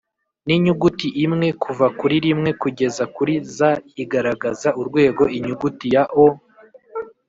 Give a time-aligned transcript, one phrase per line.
[0.45, 3.57] n inyuguti imwe kuva kuri rimwe kugeza kuri Z
[4.03, 6.25] igaragaza urwego Inyuguti ya O